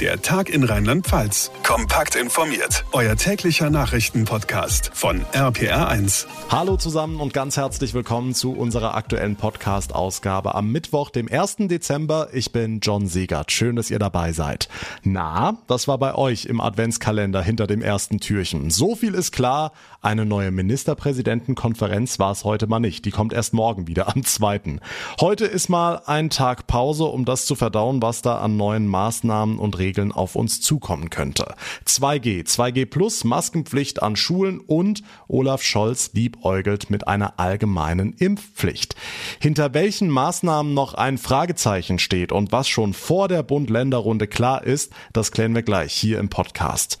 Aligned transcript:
Der 0.00 0.20
Tag 0.20 0.48
in 0.50 0.64
Rheinland-Pfalz. 0.64 1.52
Kompakt 1.62 2.16
informiert. 2.16 2.84
Euer 2.90 3.14
täglicher 3.14 3.70
Nachrichtenpodcast 3.70 4.90
von 4.92 5.24
RPR1. 5.32 6.26
Hallo 6.50 6.76
zusammen 6.76 7.20
und 7.20 7.32
ganz 7.32 7.56
herzlich 7.56 7.94
willkommen 7.94 8.34
zu 8.34 8.54
unserer 8.54 8.96
aktuellen 8.96 9.36
Podcast-Ausgabe 9.36 10.56
am 10.56 10.72
Mittwoch, 10.72 11.10
dem 11.10 11.30
1. 11.30 11.68
Dezember. 11.68 12.28
Ich 12.32 12.50
bin 12.50 12.80
John 12.80 13.06
Segert. 13.06 13.52
Schön, 13.52 13.76
dass 13.76 13.88
ihr 13.88 14.00
dabei 14.00 14.32
seid. 14.32 14.68
Na, 15.04 15.58
das 15.68 15.86
war 15.86 15.98
bei 15.98 16.16
euch 16.16 16.46
im 16.46 16.60
Adventskalender 16.60 17.40
hinter 17.40 17.68
dem 17.68 17.80
ersten 17.80 18.18
Türchen. 18.18 18.70
So 18.70 18.96
viel 18.96 19.14
ist 19.14 19.30
klar. 19.30 19.70
Eine 20.02 20.26
neue 20.26 20.50
Ministerpräsidentenkonferenz 20.50 22.18
war 22.18 22.32
es 22.32 22.42
heute 22.42 22.66
mal 22.66 22.80
nicht. 22.80 23.04
Die 23.04 23.12
kommt 23.12 23.32
erst 23.32 23.54
morgen 23.54 23.86
wieder 23.86 24.08
am 24.08 24.24
2. 24.24 24.80
Heute 25.20 25.44
ist 25.44 25.68
mal 25.68 26.02
ein 26.06 26.30
Tag 26.30 26.66
Pause, 26.66 27.04
um 27.04 27.24
das 27.24 27.46
zu 27.46 27.54
verdauen, 27.54 28.02
was 28.02 28.22
da 28.22 28.38
an 28.38 28.56
neuen 28.56 28.88
Maßnahmen 28.88 29.58
und 29.58 29.78
Regeln 29.84 30.12
auf 30.12 30.34
uns 30.34 30.62
zukommen 30.62 31.10
könnte. 31.10 31.54
2G, 31.86 32.46
2G 32.46 32.86
Plus, 32.86 33.24
Maskenpflicht 33.24 34.02
an 34.02 34.16
Schulen 34.16 34.60
und 34.60 35.02
Olaf 35.28 35.62
Scholz 35.62 36.10
liebäugelt 36.14 36.88
mit 36.88 37.06
einer 37.06 37.38
allgemeinen 37.38 38.14
Impfpflicht. 38.14 38.96
Hinter 39.40 39.74
welchen 39.74 40.08
Maßnahmen 40.08 40.72
noch 40.72 40.94
ein 40.94 41.18
Fragezeichen 41.18 41.98
steht 41.98 42.32
und 42.32 42.50
was 42.50 42.66
schon 42.66 42.94
vor 42.94 43.28
der 43.28 43.42
Bund-Länder-Runde 43.42 44.26
klar 44.26 44.64
ist, 44.64 44.92
das 45.12 45.32
klären 45.32 45.54
wir 45.54 45.62
gleich 45.62 45.92
hier 45.92 46.18
im 46.18 46.30
Podcast. 46.30 46.98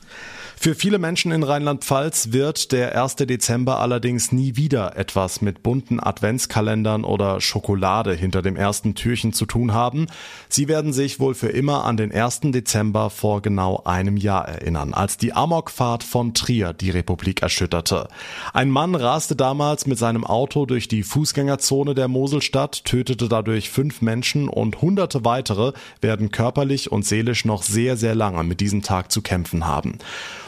Für 0.64 0.74
viele 0.74 0.98
Menschen 0.98 1.30
in 1.30 1.42
Rheinland-Pfalz 1.42 2.32
wird 2.32 2.72
der 2.72 2.98
1. 2.98 3.16
Dezember 3.16 3.80
allerdings 3.80 4.32
nie 4.32 4.56
wieder 4.56 4.96
etwas 4.96 5.42
mit 5.42 5.62
bunten 5.62 6.00
Adventskalendern 6.00 7.04
oder 7.04 7.42
Schokolade 7.42 8.14
hinter 8.14 8.40
dem 8.40 8.56
ersten 8.56 8.94
Türchen 8.94 9.34
zu 9.34 9.44
tun 9.44 9.74
haben. 9.74 10.06
Sie 10.48 10.66
werden 10.66 10.94
sich 10.94 11.20
wohl 11.20 11.34
für 11.34 11.48
immer 11.48 11.84
an 11.84 11.98
den 11.98 12.10
1. 12.12 12.40
Dezember 12.44 12.73
vor 13.10 13.40
genau 13.40 13.82
einem 13.84 14.16
Jahr 14.16 14.48
erinnern, 14.48 14.94
als 14.94 15.16
die 15.16 15.32
Amokfahrt 15.32 16.02
von 16.02 16.34
Trier 16.34 16.72
die 16.72 16.90
Republik 16.90 17.40
erschütterte. 17.42 18.08
Ein 18.52 18.70
Mann 18.70 18.94
raste 18.94 19.36
damals 19.36 19.86
mit 19.86 19.98
seinem 19.98 20.24
Auto 20.24 20.66
durch 20.66 20.88
die 20.88 21.04
Fußgängerzone 21.04 21.94
der 21.94 22.08
Moselstadt, 22.08 22.84
tötete 22.84 23.28
dadurch 23.28 23.70
fünf 23.70 24.02
Menschen 24.02 24.48
und 24.48 24.82
hunderte 24.82 25.24
weitere 25.24 25.72
werden 26.00 26.32
körperlich 26.32 26.90
und 26.90 27.04
seelisch 27.04 27.44
noch 27.44 27.62
sehr, 27.62 27.96
sehr 27.96 28.14
lange 28.14 28.42
mit 28.42 28.60
diesem 28.60 28.82
Tag 28.82 29.12
zu 29.12 29.22
kämpfen 29.22 29.66
haben. 29.66 29.98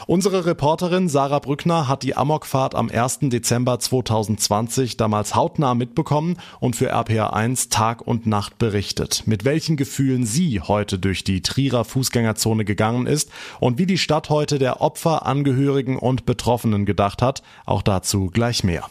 Unsere 0.05 0.45
Reporterin 0.45 1.09
Sarah 1.09 1.39
Brückner 1.39 1.89
hat 1.89 2.03
die 2.03 2.15
Amokfahrt 2.15 2.75
am 2.75 2.89
1. 2.89 3.19
Dezember 3.23 3.77
2020 3.77 4.95
damals 4.95 5.35
hautnah 5.35 5.75
mitbekommen 5.75 6.37
und 6.61 6.77
für 6.77 6.95
RPA1 6.95 7.69
Tag 7.69 8.07
und 8.07 8.25
Nacht 8.25 8.57
berichtet. 8.57 9.23
Mit 9.25 9.43
welchen 9.43 9.75
Gefühlen 9.75 10.25
sie 10.25 10.61
heute 10.61 10.97
durch 10.97 11.25
die 11.25 11.41
Trierer 11.41 11.83
Fußgängerzone 11.83 12.16
gegangen 12.65 13.07
ist 13.07 13.29
und 13.59 13.77
wie 13.77 13.85
die 13.85 13.97
Stadt 13.97 14.29
heute 14.29 14.59
der 14.59 14.81
Opfer, 14.81 15.25
Angehörigen 15.25 15.97
und 15.97 16.25
Betroffenen 16.25 16.85
gedacht 16.85 17.21
hat, 17.21 17.41
auch 17.65 17.81
dazu 17.81 18.27
gleich 18.27 18.63
mehr. 18.63 18.89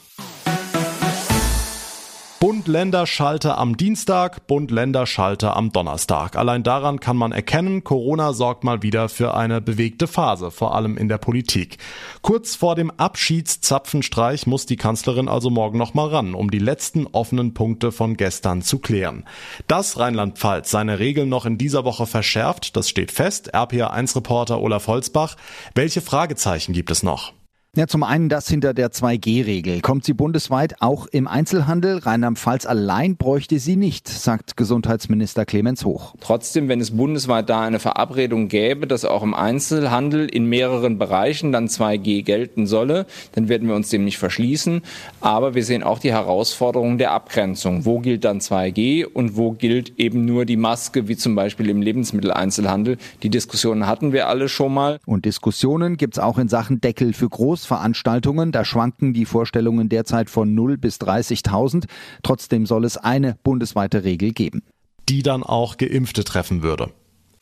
Bund-Länder-Schalter 2.46 3.58
am 3.58 3.76
Dienstag, 3.76 4.46
Bund-Länder-Schalter 4.46 5.56
am 5.56 5.72
Donnerstag. 5.72 6.36
Allein 6.36 6.62
daran 6.62 7.00
kann 7.00 7.16
man 7.16 7.32
erkennen, 7.32 7.82
Corona 7.82 8.32
sorgt 8.32 8.62
mal 8.62 8.84
wieder 8.84 9.08
für 9.08 9.34
eine 9.34 9.60
bewegte 9.60 10.06
Phase, 10.06 10.52
vor 10.52 10.76
allem 10.76 10.96
in 10.96 11.08
der 11.08 11.18
Politik. 11.18 11.78
Kurz 12.22 12.54
vor 12.54 12.76
dem 12.76 12.92
Abschiedszapfenstreich 12.92 14.46
muss 14.46 14.64
die 14.64 14.76
Kanzlerin 14.76 15.28
also 15.28 15.50
morgen 15.50 15.76
noch 15.76 15.94
mal 15.94 16.06
ran, 16.06 16.34
um 16.36 16.48
die 16.48 16.60
letzten 16.60 17.08
offenen 17.08 17.52
Punkte 17.52 17.90
von 17.90 18.16
gestern 18.16 18.62
zu 18.62 18.78
klären. 18.78 19.24
Dass 19.66 19.98
Rheinland-Pfalz 19.98 20.70
seine 20.70 21.00
Regeln 21.00 21.28
noch 21.28 21.46
in 21.46 21.58
dieser 21.58 21.84
Woche 21.84 22.06
verschärft, 22.06 22.76
das 22.76 22.88
steht 22.88 23.10
fest. 23.10 23.56
RPA1-Reporter 23.56 24.60
Olaf 24.60 24.86
Holzbach. 24.86 25.34
Welche 25.74 26.00
Fragezeichen 26.00 26.74
gibt 26.74 26.92
es 26.92 27.02
noch? 27.02 27.32
Ja, 27.76 27.86
zum 27.86 28.04
einen 28.04 28.30
das 28.30 28.48
hinter 28.48 28.72
der 28.72 28.90
2G-Regel. 28.90 29.82
Kommt 29.82 30.06
sie 30.06 30.14
bundesweit 30.14 30.76
auch 30.80 31.06
im 31.08 31.28
Einzelhandel? 31.28 31.98
Rheinland-Pfalz 31.98 32.64
allein 32.64 33.18
bräuchte 33.18 33.58
sie 33.58 33.76
nicht, 33.76 34.08
sagt 34.08 34.56
Gesundheitsminister 34.56 35.44
Clemens 35.44 35.84
Hoch. 35.84 36.14
Trotzdem, 36.20 36.70
wenn 36.70 36.80
es 36.80 36.96
bundesweit 36.96 37.50
da 37.50 37.60
eine 37.60 37.78
Verabredung 37.78 38.48
gäbe, 38.48 38.86
dass 38.86 39.04
auch 39.04 39.22
im 39.22 39.34
Einzelhandel 39.34 40.26
in 40.26 40.46
mehreren 40.46 40.96
Bereichen 40.96 41.52
dann 41.52 41.66
2G 41.66 42.22
gelten 42.22 42.66
solle, 42.66 43.04
dann 43.32 43.50
werden 43.50 43.68
wir 43.68 43.74
uns 43.74 43.90
dem 43.90 44.06
nicht 44.06 44.16
verschließen. 44.16 44.80
Aber 45.20 45.54
wir 45.54 45.62
sehen 45.62 45.82
auch 45.82 45.98
die 45.98 46.12
Herausforderung 46.12 46.96
der 46.96 47.12
Abgrenzung. 47.12 47.84
Wo 47.84 47.98
gilt 47.98 48.24
dann 48.24 48.40
2G 48.40 49.04
und 49.04 49.36
wo 49.36 49.52
gilt 49.52 50.00
eben 50.00 50.24
nur 50.24 50.46
die 50.46 50.56
Maske, 50.56 51.08
wie 51.08 51.16
zum 51.18 51.34
Beispiel 51.34 51.68
im 51.68 51.82
Lebensmitteleinzelhandel? 51.82 52.96
Die 53.22 53.28
Diskussionen 53.28 53.86
hatten 53.86 54.14
wir 54.14 54.28
alle 54.28 54.48
schon 54.48 54.72
mal. 54.72 54.98
Und 55.04 55.26
Diskussionen 55.26 55.98
gibt's 55.98 56.18
auch 56.18 56.38
in 56.38 56.48
Sachen 56.48 56.80
Deckel 56.80 57.12
für 57.12 57.28
Groß 57.28 57.65
Großveranstaltungen. 57.66 58.52
Da 58.52 58.64
schwanken 58.64 59.12
die 59.12 59.24
Vorstellungen 59.24 59.88
derzeit 59.88 60.30
von 60.30 60.54
0 60.54 60.78
bis 60.78 60.98
30.000. 60.98 61.86
Trotzdem 62.22 62.66
soll 62.66 62.84
es 62.84 62.96
eine 62.96 63.36
bundesweite 63.42 64.04
Regel 64.04 64.32
geben. 64.32 64.62
Die 65.08 65.22
dann 65.22 65.42
auch 65.42 65.76
Geimpfte 65.76 66.24
treffen 66.24 66.62
würde. 66.62 66.90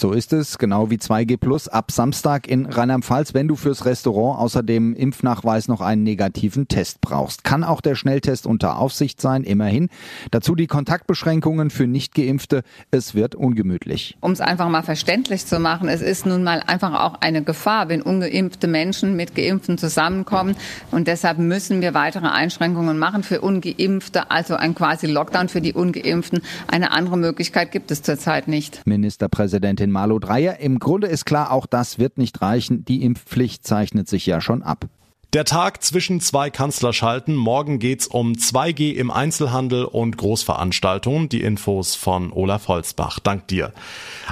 So 0.00 0.12
ist 0.12 0.32
es, 0.32 0.59
genau 0.59 0.91
wie 0.91 0.97
2G 0.97 1.37
Plus 1.37 1.69
ab 1.69 1.91
Samstag 1.91 2.49
in 2.49 2.66
Rheinland-Pfalz, 2.66 3.32
wenn 3.32 3.49
du 3.49 3.55
fürs 3.55 3.84
Restaurant 3.84 4.41
außer 4.41 4.62
dem 4.62 4.94
Impfnachweis 4.94 5.69
noch 5.69 5.81
einen 5.81 6.03
negativen 6.03 6.69
Test 6.69 7.00
brauchst. 7.00 7.44
Kann 7.44 7.62
auch 7.62 7.81
der 7.81 7.94
Schnelltest 7.94 8.47
unter 8.47 8.78
Aufsicht 8.78 9.21
sein, 9.21 9.44
immerhin. 9.44 9.88
Dazu 10.31 10.54
die 10.56 10.66
Kontaktbeschränkungen 10.66 11.71
für 11.71 11.87
Nichtgeimpfte. 11.87 12.62
Es 12.91 13.15
wird 13.15 13.34
ungemütlich. 13.34 14.16
Um 14.21 14.33
es 14.33 14.41
einfach 14.41 14.69
mal 14.69 14.83
verständlich 14.83 15.47
zu 15.47 15.60
machen, 15.60 15.88
es 15.88 16.03
ist 16.03 16.27
nun 16.27 16.43
mal 16.43 16.60
einfach 16.66 17.00
auch 17.00 17.21
eine 17.21 17.43
Gefahr, 17.43 17.88
wenn 17.88 18.03
ungeimpfte 18.03 18.66
Menschen 18.66 19.16
mit 19.16 19.34
Geimpften 19.34 19.78
zusammenkommen. 19.78 20.56
Und 20.91 21.06
deshalb 21.06 21.38
müssen 21.38 21.81
wir 21.81 21.94
weitere 21.94 22.27
Einschränkungen 22.27 22.99
machen 22.99 23.22
für 23.22 23.41
Ungeimpfte, 23.41 24.31
also 24.31 24.56
ein 24.56 24.75
quasi 24.75 25.06
Lockdown 25.06 25.49
für 25.49 25.60
die 25.60 25.72
Ungeimpften. 25.72 26.43
Eine 26.66 26.91
andere 26.91 27.16
Möglichkeit 27.16 27.71
gibt 27.71 27.91
es 27.91 28.03
zurzeit 28.03 28.49
nicht. 28.49 28.84
Ministerpräsidentin 28.87 29.94
Malu 29.94 30.19
Dreyer. 30.19 30.59
Im 30.59 30.78
Grunde 30.78 31.06
ist 31.06 31.25
klar, 31.25 31.50
auch 31.53 31.65
das 31.65 31.99
wird 31.99 32.19
nicht 32.19 32.43
reichen. 32.43 32.84
Die 32.84 33.03
Impfpflicht 33.03 33.65
zeichnet 33.65 34.09
sich 34.09 34.27
ja 34.27 34.43
schon 34.43 34.62
ab. 34.62 34.87
Der 35.34 35.45
Tag 35.45 35.83
zwischen 35.83 36.21
zwei 36.21 36.49
Kanzlerschalten. 36.49 37.34
Morgen 37.34 37.81
geht's 37.81 38.06
um 38.06 38.34
2G 38.34 38.93
im 38.93 39.11
Einzelhandel 39.11 39.84
und 39.84 40.17
Großveranstaltungen. 40.17 41.28
Die 41.28 41.41
Infos 41.41 41.97
von 41.97 42.33
Olaf 42.33 42.69
Holzbach. 42.69 43.19
Dank 43.19 43.49
dir. 43.49 43.72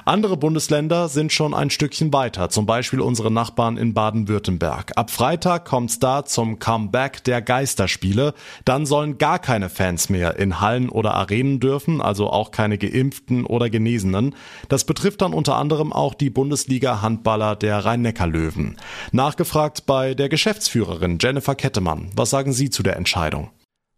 Andere 0.04 0.36
Bundesländer 0.36 1.08
sind 1.08 1.32
schon 1.32 1.54
ein 1.54 1.70
Stückchen 1.70 2.12
weiter. 2.12 2.50
Zum 2.50 2.66
Beispiel 2.66 3.00
unsere 3.00 3.32
Nachbarn 3.32 3.78
in 3.78 3.94
Baden-Württemberg. 3.94 4.92
Ab 4.94 5.10
Freitag 5.10 5.64
kommt's 5.64 5.98
da 5.98 6.24
zum 6.24 6.60
Comeback 6.60 7.24
der 7.24 7.42
Geisterspiele. 7.42 8.32
Dann 8.64 8.86
sollen 8.86 9.18
gar 9.18 9.40
keine 9.40 9.70
Fans 9.70 10.08
mehr 10.08 10.36
in 10.38 10.60
Hallen 10.60 10.88
oder 10.88 11.14
Arenen 11.14 11.58
dürfen, 11.58 12.00
also 12.00 12.30
auch 12.30 12.52
keine 12.52 12.78
Geimpften 12.78 13.44
oder 13.44 13.70
Genesenen. 13.70 14.36
Das 14.68 14.84
betrifft 14.84 15.22
dann 15.22 15.32
unter 15.32 15.56
anderem 15.56 15.92
auch 15.92 16.14
die 16.14 16.30
Bundesliga-Handballer 16.30 17.56
der 17.56 17.84
Rhein-Neckar-Löwen. 17.84 18.76
Nachgefragt 19.10 19.84
bei 19.84 20.14
der 20.14 20.28
Geschäftsführerin 20.28 20.91
Geschäftsführerin 20.92 21.18
Jennifer 21.20 21.54
Kettemann. 21.54 22.10
Was 22.14 22.30
sagen 22.30 22.52
Sie 22.52 22.70
zu 22.70 22.82
der 22.82 22.96
Entscheidung? 22.96 23.50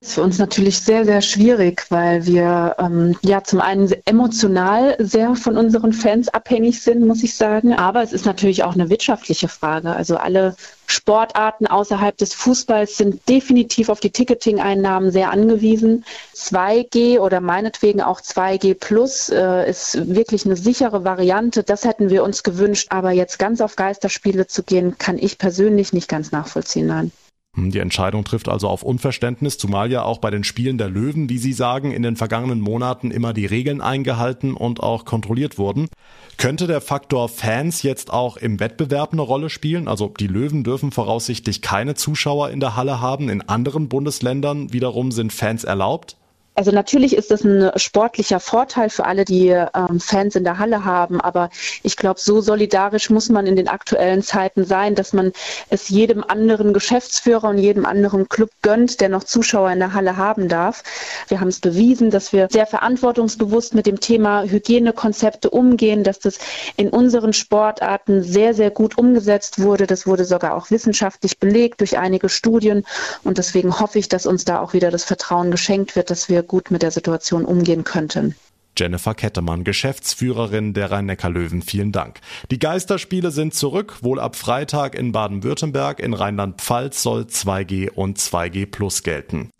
Für 0.07 0.23
uns 0.23 0.39
natürlich 0.39 0.81
sehr, 0.81 1.07
sehr 1.07 1.23
schwierig, 1.23 1.87
weil 1.89 2.27
wir 2.27 2.77
ähm, 2.79 3.17
ja 3.23 3.43
zum 3.43 3.63
einen 3.63 3.91
emotional 4.05 4.97
sehr 4.99 5.35
von 5.35 5.57
unseren 5.57 5.95
Fans 5.95 6.29
abhängig 6.29 6.83
sind, 6.83 7.07
muss 7.07 7.23
ich 7.23 7.35
sagen. 7.35 7.73
Aber 7.73 8.03
es 8.03 8.13
ist 8.13 8.27
natürlich 8.27 8.65
auch 8.65 8.75
eine 8.75 8.91
wirtschaftliche 8.91 9.49
Frage. 9.49 9.91
Also 9.91 10.19
alle 10.19 10.57
Sportarten 10.87 11.67
außerhalb 11.67 12.19
des 12.19 12.35
Fußballs 12.35 12.99
sind 12.99 13.27
definitiv 13.31 13.89
auf 13.89 13.99
die 13.99 14.11
Ticketing-Einnahmen 14.11 15.11
sehr 15.11 15.31
angewiesen. 15.31 16.05
2G 16.37 17.19
oder 17.19 17.41
meinetwegen 17.41 18.03
auch 18.03 18.21
2G 18.21 18.75
Plus 18.75 19.31
äh, 19.31 19.69
ist 19.69 20.15
wirklich 20.15 20.45
eine 20.45 20.57
sichere 20.57 21.03
Variante. 21.05 21.63
Das 21.63 21.87
hätten 21.87 22.11
wir 22.11 22.25
uns 22.25 22.43
gewünscht. 22.43 22.89
Aber 22.91 23.11
jetzt 23.13 23.39
ganz 23.39 23.63
auf 23.63 23.75
Geisterspiele 23.75 24.47
zu 24.49 24.65
gehen, 24.65 24.99
kann 24.99 25.17
ich 25.17 25.39
persönlich 25.39 25.95
nicht 25.95 26.09
ganz 26.09 26.31
nachvollziehen. 26.31 26.89
Nein. 26.89 27.11
Hm, 27.55 27.71
die 27.71 27.79
Entscheidung 27.79 28.25
trifft 28.25 28.49
also 28.49 28.69
auf 28.69 28.83
Unverständnis, 28.83 29.59
zumal 29.59 29.91
ja 29.91 30.03
auch 30.03 30.19
bei 30.19 30.31
den 30.31 30.45
Spielen 30.45 30.79
der 30.79 30.89
Löwen, 30.89 31.29
wie 31.29 31.39
Sie 31.39 31.53
sagen, 31.53 31.93
in 31.93 32.03
den 32.03 32.17
vergangenen 32.17 32.61
Monaten 32.61 33.11
immer 33.11 33.33
die 33.33 33.47
Regeln 33.47 33.81
eingehalten 33.81 34.55
und 34.55 34.81
auch 34.81 35.05
kontrolliert 35.05 35.59
wurden. 35.59 35.89
Könnte 36.37 36.67
der 36.67 36.81
Faktor 36.81 37.29
Fans 37.29 37.83
jetzt 37.83 38.13
auch 38.13 38.37
im 38.37 38.59
Wettbewerb 38.59 39.13
eine 39.13 39.23
Rolle 39.23 39.51
spielen? 39.51 39.89
Also 39.89 40.13
die 40.19 40.27
Löwen 40.27 40.65
dürfen 40.65 40.91
voraussichtlich 40.91 41.63
keine 41.63 41.95
Zuschauer 41.95 42.51
in 42.51 42.61
der 42.61 42.77
Halle 42.77 43.01
haben. 43.01 43.29
In 43.29 43.43
anderen 43.43 43.89
Bundesländern 43.89 44.73
wiederum 44.73 45.13
sind 45.13 45.33
Fans 45.33 45.65
erlaubt? 45.65 46.17
Also 46.57 46.71
natürlich 46.71 47.17
ist 47.17 47.33
das 47.33 47.43
ein 47.43 47.73
sportlicher 47.77 48.39
Vorteil 48.39 48.89
für 48.89 49.07
alle, 49.07 49.25
die 49.25 49.49
ähm, 49.49 49.99
Fans 49.99 50.37
in 50.37 50.45
der 50.45 50.59
Halle 50.59 50.85
haben, 50.85 51.21
aber 51.21 51.51
ich 51.83 51.97
glaube, 51.97 52.21
so 52.21 52.41
solidarisch 52.41 53.11
muss 53.11 53.29
man 53.29 53.47
in 53.47 53.57
den 53.57 53.67
aktuellen 53.67 54.23
Zeiten 54.23 54.65
sein, 54.65 54.95
dass 54.95 55.13
man 55.13 55.33
es 55.71 55.89
jedem 55.89 56.23
anderen 56.23 56.73
Geschäftsführer 56.73 57.49
und 57.49 57.59
jedem 57.59 57.85
anderen 57.85 58.29
Club 58.29 58.51
gönnt, 58.63 59.01
der 59.01 59.09
noch 59.09 59.25
Zuschauer 59.25 59.73
in 59.73 59.81
der 59.81 59.95
Halle 59.95 60.17
haben 60.17 60.49
darf. 60.49 60.85
Wir 61.27 61.41
haben 61.41 61.49
es 61.49 61.59
bewiesen, 61.59 62.11
dass 62.11 62.33
wir 62.33 62.47
sehr 62.49 62.67
verantwortungsbewusst 62.67 63.75
mit 63.75 63.87
dem 63.87 63.99
Thema 63.99 64.45
Hygienekonzepte 64.45 65.51
umgehen, 65.51 66.05
dass 66.05 66.21
das 66.21 66.39
in 66.77 66.89
unseren 66.89 67.33
Sportarten 67.33 68.23
sehr, 68.23 68.55
sehr 68.55 68.71
gut 68.71 68.97
umgesetzt 68.97 69.61
wurde. 69.61 69.89
Das 69.89 70.07
wurde 70.07 70.25
sogar 70.25 70.55
auch 70.55 70.71
wissenschaftlich 70.71 71.41
belegt 71.41 71.81
durch 71.81 71.99
einige 71.99 72.29
Studien 72.29 72.85
und 73.25 73.39
deswegen 73.39 73.81
hoffe 73.81 73.99
ich, 73.99 74.09
dass 74.09 74.25
uns 74.25 74.45
da 74.45 74.61
auch 74.61 74.73
wieder 74.73 74.93
das 74.93 75.03
Vertrauen 75.03 75.51
geschenkt 75.51 75.97
wird, 75.97 76.11
dass 76.11 76.29
wir 76.29 76.44
gut 76.45 76.71
mit 76.71 76.83
der 76.83 76.91
Situation 76.91 77.45
umgehen 77.45 77.85
könnten. 77.85 78.35
Jennifer 78.77 79.15
Kettemann, 79.15 79.63
Geschäftsführerin 79.63 80.75
der 80.75 80.91
Rhein-Neckar-Löwen, 80.91 81.63
vielen 81.63 81.93
Dank. 81.93 82.21
Die 82.51 82.59
Geisterspiele 82.59 83.31
sind 83.31 83.55
zurück, 83.55 83.99
wohl 84.03 84.19
ab 84.19 84.35
Freitag 84.35 84.97
in 84.97 85.13
Baden-Württemberg. 85.13 86.01
In 86.01 86.13
Rheinland-Pfalz 86.13 87.03
soll 87.03 87.23
2G 87.23 87.91
und 87.91 88.19
2G 88.19 88.67
Plus 88.67 89.05
gelten. 89.05 89.51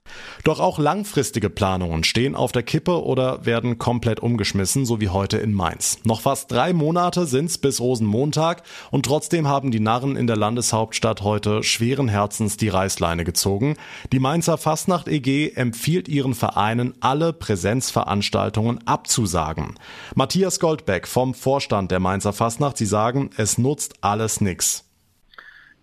Doch 0.45 0.61
auch 0.61 0.79
langfristige 0.79 1.49
Planungen 1.49 2.05
stehen 2.05 2.35
auf 2.35 2.53
der 2.53 2.63
Kippe 2.63 3.03
oder 3.03 3.47
werden 3.47 3.79
komplett 3.79 4.21
umgeschmissen, 4.21 4.85
so 4.85 5.01
wie 5.01 5.09
heute 5.09 5.39
in 5.39 5.55
Mainz. 5.55 5.99
Noch 6.05 6.21
fast 6.21 6.53
drei 6.53 6.75
Monate 6.75 7.25
sind's 7.27 7.57
bis 7.57 7.81
Rosenmontag 7.81 8.63
und 8.91 9.07
trotzdem 9.07 9.49
haben 9.49 9.71
die 9.71 9.81
Narren 9.81 10.17
in 10.17 10.27
der 10.27 10.37
Landeshauptstadt 10.37 11.23
heute 11.23 11.63
schweren 11.63 12.09
Herzens 12.09 12.59
die 12.59 12.69
Reißleine 12.69 13.25
gezogen. 13.25 13.77
Die 14.13 14.19
Mainzer 14.19 14.59
Fastnacht 14.59 15.09
EG 15.09 15.53
empfiehlt 15.55 16.09
ihren 16.09 16.35
Vereinen, 16.35 16.93
alle 17.01 17.33
Präsenzveranstaltungen 17.33 18.87
abzusagen. 18.87 19.77
Matthias 20.15 20.61
Goldbeck 20.61 21.09
vom 21.09 21.33
Vorstand 21.33 21.91
der 21.91 22.01
Mainzer 22.01 22.35
Fastnacht, 22.35 22.77
Sie 22.77 22.87
sagen, 22.87 23.31
es 23.39 23.57
nutzt 23.57 23.95
alles 24.03 24.43
nix. 24.43 24.85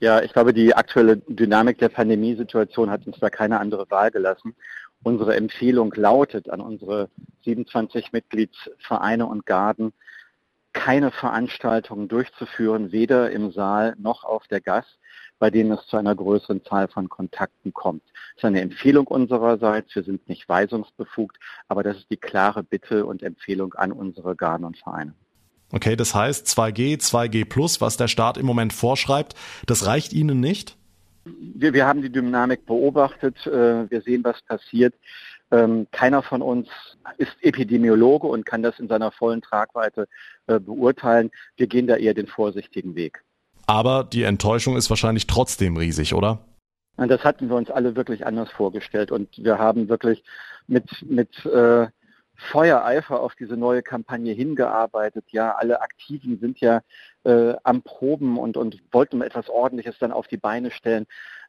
Ja, 0.02 0.24
ich 0.24 0.34
glaube, 0.34 0.52
die 0.52 0.74
aktuelle 0.74 1.18
Dynamik 1.18 1.78
der 1.78 1.90
Pandemiesituation 1.90 2.90
hat 2.90 3.06
uns 3.06 3.20
da 3.20 3.30
keine 3.30 3.60
andere 3.60 3.88
Wahl 3.92 4.10
gelassen. 4.10 4.56
Unsere 5.04 5.36
Empfehlung 5.36 5.94
lautet 5.96 6.50
an 6.50 6.60
unsere 6.60 7.12
27 7.46 8.12
Mitgliedsvereine 8.12 9.28
und 9.28 9.46
Garden, 9.46 9.94
keine 10.74 11.12
Veranstaltungen 11.12 12.08
durchzuführen, 12.08 12.92
weder 12.92 13.30
im 13.30 13.52
Saal 13.52 13.94
noch 14.00 14.24
auf 14.24 14.48
der 14.48 14.60
Gas, 14.60 14.86
bei 15.38 15.52
denen 15.52 15.72
es 15.72 15.86
zu 15.86 15.98
einer 15.98 16.16
größeren 16.16 16.66
Zahl 16.66 16.88
von 16.88 17.08
Kontakten 17.08 17.72
kommt. 17.72 18.02
Das 18.34 18.38
ist 18.38 18.46
eine 18.46 18.62
Empfehlung 18.62 19.06
unsererseits. 19.06 19.94
Wir 19.94 20.02
sind 20.04 20.28
nicht 20.28 20.50
weisungsbefugt, 20.50 21.38
aber 21.68 21.84
das 21.84 21.98
ist 21.98 22.10
die 22.10 22.18
klare 22.18 22.64
Bitte 22.64 23.06
und 23.06 23.22
Empfehlung 23.22 23.76
an 23.76 23.92
unsere 23.92 24.36
Garden 24.36 24.66
und 24.66 24.80
Vereine. 24.80 25.14
Okay, 25.72 25.96
das 25.96 26.14
heißt 26.14 26.48
2G, 26.48 27.00
2G 27.00 27.46
Plus, 27.46 27.82
was 27.82 27.98
der 27.98 28.08
Staat 28.08 28.38
im 28.38 28.46
Moment 28.46 28.74
vorschreibt, 28.74 29.36
das 29.66 29.86
reicht 29.86 30.14
Ihnen 30.14 30.40
nicht? 30.40 30.78
Wir, 31.24 31.74
wir 31.74 31.86
haben 31.86 32.02
die 32.02 32.12
Dynamik 32.12 32.66
beobachtet, 32.66 33.46
äh, 33.46 33.90
wir 33.90 34.02
sehen, 34.02 34.24
was 34.24 34.42
passiert. 34.42 34.96
Ähm, 35.52 35.88
keiner 35.92 36.24
von 36.24 36.42
uns 36.42 36.68
ist 37.18 37.36
Epidemiologe 37.42 38.28
und 38.28 38.46
kann 38.46 38.64
das 38.64 38.80
in 38.80 38.88
seiner 38.88 39.12
vollen 39.12 39.42
Tragweite 39.42 40.08
äh, 40.48 40.60
beurteilen. 40.60 41.30
Wir 41.58 41.68
gehen 41.68 41.88
da 41.88 41.98
eher 41.98 42.14
den 42.14 42.28
vorsichtigen 42.28 42.96
Weg. 42.96 43.24
Aber 43.68 44.04
die 44.04 44.24
Enttäuschung 44.24 44.78
ist 44.78 44.90
wahrscheinlich 44.90 45.28
trotzdem 45.28 45.78
riesig, 45.78 46.14
oder? 46.14 46.40
Das 46.98 47.24
hatten 47.24 47.50
wir 47.50 47.56
uns 47.56 47.70
alle 47.70 47.96
wirklich 47.96 48.26
anders 48.26 48.50
vorgestellt 48.52 49.12
und 49.12 49.30
wir 49.38 49.58
haben 49.58 49.90
wirklich 49.90 50.24
mit, 50.68 50.86
mit 51.04 51.46
äh, 51.46 51.88
Feuereifer 52.50 53.20
auf 53.20 53.36
diese 53.36 53.56
neue 53.56 53.84
Kampagne 53.84 54.34
hingearbeitet. 54.34 55.26
Ja, 55.30 55.56
alle 55.56 55.82
Aktiven 55.82 56.40
sind 56.40 56.60
ja 56.60 56.82
äh, 57.24 57.54
am 57.64 57.84
Proben 57.84 58.38
und, 58.38 58.58
und 58.58 58.82
wollten 58.92 59.22
etwas 59.22 59.50
Ordentliches 59.50 59.98
dann 60.00 60.12
auf 60.12 60.28
die 60.28 60.38
Beine 60.38 60.72
stellen. 60.72 61.06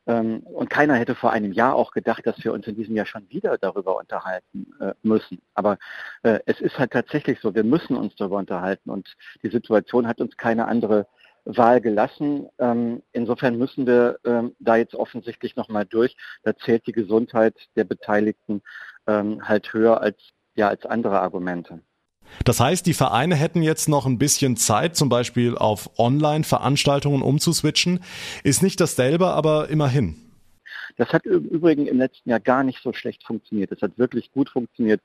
Ähm, 0.06 0.40
und 0.40 0.68
keiner 0.68 0.94
hätte 0.94 1.14
vor 1.14 1.32
einem 1.32 1.52
Jahr 1.52 1.74
auch 1.74 1.92
gedacht, 1.92 2.26
dass 2.26 2.42
wir 2.44 2.52
uns 2.52 2.66
in 2.66 2.76
diesem 2.76 2.96
Jahr 2.96 3.06
schon 3.06 3.28
wieder 3.30 3.56
darüber 3.56 3.96
unterhalten 3.98 4.72
äh, 4.80 4.92
müssen. 5.02 5.40
Aber 5.54 5.78
äh, 6.22 6.40
es 6.46 6.60
ist 6.60 6.78
halt 6.78 6.92
tatsächlich 6.92 7.40
so, 7.40 7.54
wir 7.54 7.64
müssen 7.64 7.96
uns 7.96 8.14
darüber 8.16 8.38
unterhalten 8.38 8.90
und 8.90 9.14
die 9.42 9.50
Situation 9.50 10.06
hat 10.06 10.20
uns 10.20 10.36
keine 10.36 10.66
andere 10.66 11.06
Wahl 11.44 11.80
gelassen. 11.80 12.48
Ähm, 12.58 13.02
insofern 13.12 13.56
müssen 13.56 13.86
wir 13.86 14.18
ähm, 14.24 14.54
da 14.58 14.76
jetzt 14.76 14.94
offensichtlich 14.94 15.56
nochmal 15.56 15.86
durch. 15.86 16.16
Da 16.42 16.56
zählt 16.56 16.86
die 16.86 16.92
Gesundheit 16.92 17.54
der 17.76 17.84
Beteiligten 17.84 18.62
ähm, 19.06 19.48
halt 19.48 19.72
höher 19.72 20.00
als 20.00 20.16
ja 20.54 20.68
als 20.68 20.84
andere 20.86 21.20
Argumente. 21.20 21.80
Das 22.44 22.60
heißt, 22.60 22.86
die 22.86 22.94
Vereine 22.94 23.34
hätten 23.34 23.62
jetzt 23.62 23.88
noch 23.88 24.06
ein 24.06 24.18
bisschen 24.18 24.56
Zeit, 24.56 24.96
zum 24.96 25.08
Beispiel 25.08 25.56
auf 25.56 25.90
Online-Veranstaltungen 25.98 27.22
umzuswitchen. 27.22 28.00
Ist 28.42 28.62
nicht 28.62 28.80
dasselbe, 28.80 29.28
aber 29.28 29.68
immerhin. 29.68 30.16
Das 30.96 31.12
hat 31.12 31.24
im 31.24 31.44
Übrigen 31.44 31.86
im 31.86 31.98
letzten 31.98 32.30
Jahr 32.30 32.40
gar 32.40 32.64
nicht 32.64 32.82
so 32.82 32.92
schlecht 32.92 33.24
funktioniert. 33.24 33.70
Das 33.70 33.80
hat 33.80 33.98
wirklich 33.98 34.32
gut 34.32 34.50
funktioniert. 34.50 35.00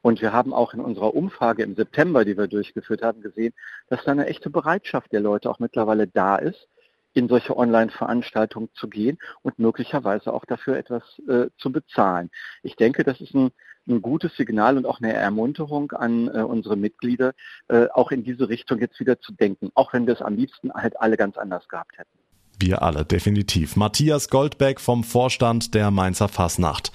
Und 0.00 0.20
wir 0.20 0.32
haben 0.32 0.52
auch 0.52 0.74
in 0.74 0.80
unserer 0.80 1.14
Umfrage 1.14 1.62
im 1.62 1.76
September, 1.76 2.24
die 2.24 2.36
wir 2.36 2.48
durchgeführt 2.48 3.02
haben, 3.02 3.22
gesehen, 3.22 3.54
dass 3.88 4.04
da 4.04 4.12
eine 4.12 4.26
echte 4.26 4.50
Bereitschaft 4.50 5.12
der 5.12 5.20
Leute 5.20 5.48
auch 5.48 5.60
mittlerweile 5.60 6.06
da 6.08 6.36
ist, 6.36 6.68
in 7.14 7.28
solche 7.28 7.56
Online-Veranstaltungen 7.56 8.70
zu 8.74 8.88
gehen 8.88 9.18
und 9.42 9.58
möglicherweise 9.58 10.32
auch 10.32 10.44
dafür 10.44 10.76
etwas 10.76 11.02
äh, 11.28 11.48
zu 11.58 11.70
bezahlen. 11.70 12.30
Ich 12.62 12.76
denke, 12.76 13.04
das 13.04 13.20
ist 13.20 13.34
ein, 13.34 13.50
ein 13.86 14.02
gutes 14.02 14.34
Signal 14.36 14.76
und 14.76 14.86
auch 14.86 15.00
eine 15.00 15.12
Ermunterung 15.12 15.92
an 15.92 16.28
äh, 16.28 16.42
unsere 16.42 16.76
Mitglieder, 16.76 17.32
äh, 17.68 17.86
auch 17.92 18.10
in 18.10 18.24
diese 18.24 18.48
Richtung 18.48 18.78
jetzt 18.80 19.00
wieder 19.00 19.20
zu 19.20 19.32
denken, 19.32 19.70
auch 19.74 19.92
wenn 19.92 20.06
wir 20.06 20.14
es 20.14 20.22
am 20.22 20.36
liebsten 20.36 20.72
halt 20.72 21.00
alle 21.00 21.16
ganz 21.16 21.36
anders 21.36 21.68
gehabt 21.68 21.98
hätten. 21.98 22.21
Wir 22.62 22.80
alle, 22.82 23.04
definitiv. 23.04 23.74
Matthias 23.74 24.28
Goldbeck 24.28 24.78
vom 24.78 25.02
Vorstand 25.02 25.74
der 25.74 25.90
Mainzer 25.90 26.28
Fasnacht. 26.28 26.92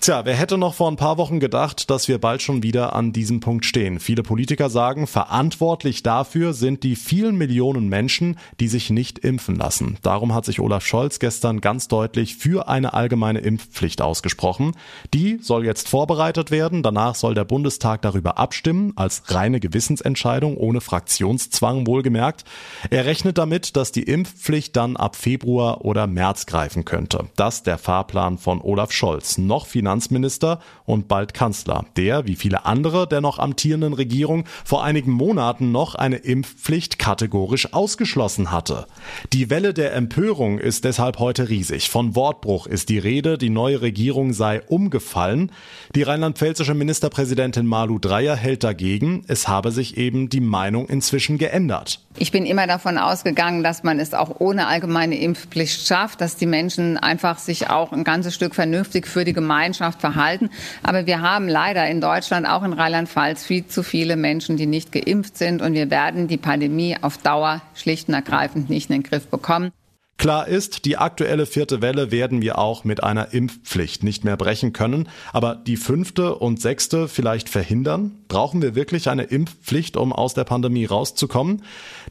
Tja, 0.00 0.24
wer 0.24 0.36
hätte 0.36 0.56
noch 0.56 0.74
vor 0.74 0.88
ein 0.88 0.94
paar 0.94 1.18
Wochen 1.18 1.40
gedacht, 1.40 1.90
dass 1.90 2.06
wir 2.06 2.18
bald 2.18 2.42
schon 2.42 2.62
wieder 2.62 2.94
an 2.94 3.12
diesem 3.12 3.40
Punkt 3.40 3.64
stehen? 3.64 3.98
Viele 3.98 4.22
Politiker 4.22 4.70
sagen, 4.70 5.08
verantwortlich 5.08 6.04
dafür 6.04 6.52
sind 6.52 6.84
die 6.84 6.94
vielen 6.94 7.36
Millionen 7.36 7.88
Menschen, 7.88 8.38
die 8.60 8.68
sich 8.68 8.90
nicht 8.90 9.18
impfen 9.18 9.56
lassen. 9.56 9.98
Darum 10.02 10.32
hat 10.32 10.44
sich 10.44 10.60
Olaf 10.60 10.86
Scholz 10.86 11.18
gestern 11.18 11.60
ganz 11.60 11.88
deutlich 11.88 12.36
für 12.36 12.68
eine 12.68 12.94
allgemeine 12.94 13.40
Impfpflicht 13.40 14.02
ausgesprochen. 14.02 14.76
Die 15.12 15.40
soll 15.42 15.64
jetzt 15.64 15.88
vorbereitet 15.88 16.52
werden. 16.52 16.84
Danach 16.84 17.16
soll 17.16 17.34
der 17.34 17.44
Bundestag 17.44 18.02
darüber 18.02 18.38
abstimmen, 18.38 18.92
als 18.94 19.24
reine 19.26 19.58
Gewissensentscheidung, 19.58 20.56
ohne 20.56 20.80
Fraktionszwang 20.80 21.88
wohlgemerkt. 21.88 22.44
Er 22.90 23.06
rechnet 23.06 23.38
damit, 23.38 23.74
dass 23.74 23.90
die 23.90 24.04
Impfpflicht 24.04 24.76
dann 24.76 24.98
ab 25.00 25.16
Februar 25.16 25.84
oder 25.84 26.06
März 26.06 26.46
greifen 26.46 26.84
könnte. 26.84 27.26
Das 27.36 27.62
der 27.62 27.78
Fahrplan 27.78 28.38
von 28.38 28.60
Olaf 28.60 28.92
Scholz, 28.92 29.38
noch 29.38 29.66
Finanzminister 29.66 30.60
und 30.84 31.08
bald 31.08 31.34
Kanzler, 31.34 31.86
der, 31.96 32.26
wie 32.26 32.36
viele 32.36 32.66
andere 32.66 33.08
der 33.08 33.20
noch 33.20 33.38
amtierenden 33.38 33.94
Regierung, 33.94 34.44
vor 34.64 34.84
einigen 34.84 35.12
Monaten 35.12 35.72
noch 35.72 35.94
eine 35.94 36.16
Impfpflicht 36.16 36.98
kategorisch 36.98 37.72
ausgeschlossen 37.72 38.52
hatte. 38.52 38.86
Die 39.32 39.50
Welle 39.50 39.72
der 39.72 39.94
Empörung 39.94 40.58
ist 40.58 40.84
deshalb 40.84 41.18
heute 41.18 41.48
riesig. 41.48 41.88
Von 41.88 42.14
Wortbruch 42.14 42.66
ist 42.66 42.88
die 42.90 42.98
Rede, 42.98 43.38
die 43.38 43.50
neue 43.50 43.80
Regierung 43.80 44.32
sei 44.32 44.60
umgefallen. 44.62 45.50
Die 45.94 46.02
rheinland-pfälzische 46.02 46.74
Ministerpräsidentin 46.74 47.66
Malu 47.66 47.98
Dreyer 47.98 48.36
hält 48.36 48.64
dagegen, 48.64 49.24
es 49.28 49.48
habe 49.48 49.72
sich 49.72 49.96
eben 49.96 50.28
die 50.28 50.40
Meinung 50.40 50.88
inzwischen 50.88 51.38
geändert. 51.38 52.00
Ich 52.18 52.30
bin 52.30 52.44
immer 52.44 52.66
davon 52.66 52.98
ausgegangen, 52.98 53.62
dass 53.62 53.82
man 53.82 53.98
es 53.98 54.12
auch 54.12 54.40
ohne 54.40 54.66
allgemeine 54.66 54.89
Impfpflicht 54.96 55.86
schafft, 55.86 56.20
dass 56.20 56.36
die 56.36 56.46
Menschen 56.46 56.96
einfach 56.96 57.38
sich 57.38 57.70
auch 57.70 57.92
ein 57.92 58.04
ganzes 58.04 58.34
Stück 58.34 58.54
vernünftig 58.54 59.06
für 59.06 59.24
die 59.24 59.32
Gemeinschaft 59.32 60.00
verhalten. 60.00 60.50
Aber 60.82 61.06
wir 61.06 61.20
haben 61.20 61.48
leider 61.48 61.86
in 61.88 62.00
Deutschland, 62.00 62.46
auch 62.46 62.62
in 62.62 62.72
Rheinland-Pfalz, 62.72 63.44
viel 63.44 63.66
zu 63.66 63.82
viele 63.82 64.16
Menschen, 64.16 64.56
die 64.56 64.66
nicht 64.66 64.92
geimpft 64.92 65.38
sind. 65.38 65.62
Und 65.62 65.74
wir 65.74 65.90
werden 65.90 66.28
die 66.28 66.36
Pandemie 66.36 66.96
auf 67.00 67.18
Dauer 67.18 67.62
schlicht 67.74 68.08
und 68.08 68.14
ergreifend 68.14 68.70
nicht 68.70 68.90
in 68.90 68.96
den 68.96 69.02
Griff 69.02 69.26
bekommen. 69.28 69.72
Klar 70.20 70.48
ist, 70.48 70.84
die 70.84 70.98
aktuelle 70.98 71.46
vierte 71.46 71.80
Welle 71.80 72.10
werden 72.10 72.42
wir 72.42 72.58
auch 72.58 72.84
mit 72.84 73.02
einer 73.02 73.32
Impfpflicht 73.32 74.02
nicht 74.02 74.22
mehr 74.22 74.36
brechen 74.36 74.74
können, 74.74 75.08
aber 75.32 75.54
die 75.54 75.78
fünfte 75.78 76.34
und 76.34 76.60
sechste 76.60 77.08
vielleicht 77.08 77.48
verhindern? 77.48 78.18
Brauchen 78.28 78.60
wir 78.60 78.74
wirklich 78.74 79.08
eine 79.08 79.22
Impfpflicht, 79.22 79.96
um 79.96 80.12
aus 80.12 80.34
der 80.34 80.44
Pandemie 80.44 80.84
rauszukommen? 80.84 81.62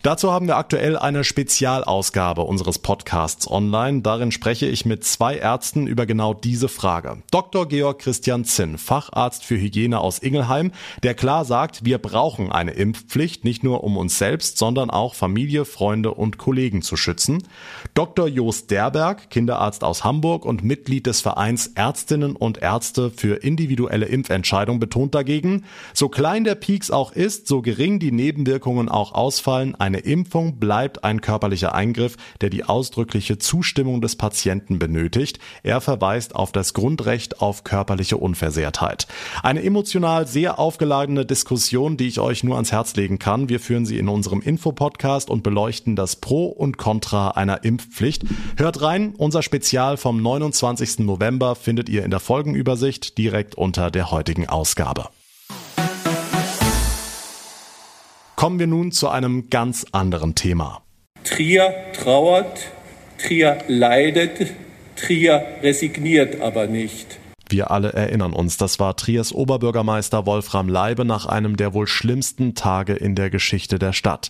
Dazu 0.01 0.31
haben 0.31 0.47
wir 0.47 0.57
aktuell 0.57 0.97
eine 0.97 1.23
Spezialausgabe 1.23 2.41
unseres 2.41 2.79
Podcasts 2.79 3.47
online. 3.47 4.01
Darin 4.01 4.31
spreche 4.31 4.65
ich 4.65 4.87
mit 4.87 5.03
zwei 5.03 5.37
Ärzten 5.37 5.85
über 5.85 6.07
genau 6.07 6.33
diese 6.33 6.67
Frage. 6.67 7.21
Dr. 7.29 7.67
Georg 7.67 7.99
Christian 7.99 8.43
Zinn, 8.43 8.79
Facharzt 8.79 9.45
für 9.45 9.55
Hygiene 9.55 9.99
aus 9.99 10.17
Ingelheim, 10.17 10.71
der 11.03 11.13
klar 11.13 11.45
sagt, 11.45 11.85
wir 11.85 11.99
brauchen 11.99 12.51
eine 12.51 12.71
Impfpflicht, 12.71 13.43
nicht 13.43 13.63
nur 13.63 13.83
um 13.83 13.97
uns 13.97 14.17
selbst, 14.17 14.57
sondern 14.57 14.89
auch 14.89 15.13
Familie, 15.13 15.63
Freunde 15.63 16.15
und 16.15 16.39
Kollegen 16.39 16.81
zu 16.81 16.97
schützen. 16.97 17.43
Dr. 17.99 18.29
Jost 18.29 18.71
Derberg, 18.71 19.29
Kinderarzt 19.29 19.83
aus 19.83 20.05
Hamburg 20.05 20.45
und 20.45 20.63
Mitglied 20.63 21.05
des 21.05 21.19
Vereins 21.19 21.67
Ärztinnen 21.75 22.37
und 22.37 22.59
Ärzte 22.59 23.11
für 23.11 23.43
individuelle 23.43 24.05
Impfentscheidung, 24.05 24.79
betont 24.79 25.13
dagegen, 25.13 25.65
so 25.93 26.07
klein 26.07 26.45
der 26.45 26.55
Peaks 26.55 26.91
auch 26.91 27.11
ist, 27.11 27.47
so 27.47 27.61
gering 27.61 27.99
die 27.99 28.13
Nebenwirkungen 28.13 28.87
auch 28.87 29.11
ausfallen, 29.11 29.75
eine 29.75 29.97
Impfung 29.97 30.59
bleibt 30.59 31.03
ein 31.03 31.19
körperlicher 31.19 31.75
Eingriff, 31.75 32.15
der 32.39 32.49
die 32.49 32.63
ausdrückliche 32.63 33.37
Zustimmung 33.37 33.99
des 33.99 34.15
Patienten 34.15 34.79
benötigt. 34.79 35.39
Er 35.63 35.81
verweist 35.81 36.35
auf 36.35 36.53
das 36.53 36.73
Grundrecht 36.73 37.41
auf 37.41 37.65
körperliche 37.65 38.15
Unversehrtheit. 38.15 39.07
Eine 39.43 39.61
emotional 39.61 40.25
sehr 40.25 40.57
aufgeladene 40.57 41.25
Diskussion, 41.25 41.97
die 41.97 42.07
ich 42.07 42.21
euch 42.21 42.45
nur 42.45 42.55
ans 42.55 42.71
Herz 42.71 42.95
legen 42.95 43.19
kann. 43.19 43.49
Wir 43.49 43.59
führen 43.59 43.85
sie 43.85 43.97
in 43.97 44.07
unserem 44.07 44.39
Infopodcast 44.39 45.29
und 45.29 45.43
beleuchten 45.43 45.97
das 45.97 46.15
Pro 46.15 46.45
und 46.45 46.77
Contra 46.77 47.31
einer 47.31 47.65
Impfpflicht. 47.89 48.23
Hört 48.57 48.81
rein, 48.81 49.13
unser 49.17 49.41
Spezial 49.41 49.97
vom 49.97 50.21
29. 50.21 50.99
November 50.99 51.55
findet 51.55 51.89
ihr 51.89 52.05
in 52.05 52.11
der 52.11 52.19
Folgenübersicht 52.19 53.17
direkt 53.17 53.55
unter 53.55 53.89
der 53.91 54.11
heutigen 54.11 54.47
Ausgabe. 54.47 55.09
Kommen 58.35 58.59
wir 58.59 58.67
nun 58.67 58.91
zu 58.91 59.09
einem 59.09 59.49
ganz 59.49 59.85
anderen 59.91 60.35
Thema. 60.35 60.81
Trier 61.23 61.73
trauert, 61.93 62.71
Trier 63.17 63.57
leidet, 63.67 64.53
Trier 64.95 65.45
resigniert 65.61 66.39
aber 66.39 66.67
nicht. 66.67 67.18
Wir 67.51 67.71
alle 67.71 67.93
erinnern 67.93 68.33
uns, 68.33 68.57
das 68.57 68.79
war 68.79 68.95
Triers 68.95 69.33
Oberbürgermeister 69.33 70.27
Wolfram 70.27 70.69
Leibe 70.69 71.03
nach 71.03 71.25
einem 71.25 71.57
der 71.57 71.73
wohl 71.73 71.87
schlimmsten 71.87 72.53
Tage 72.53 72.93
in 72.93 73.15
der 73.15 73.31
Geschichte 73.31 73.79
der 73.79 73.91
Stadt. 73.91 74.29